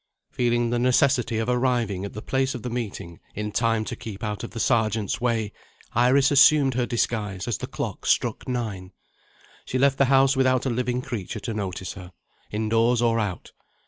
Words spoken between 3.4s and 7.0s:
time to keep out of the Sergeant's way, Iris assumed her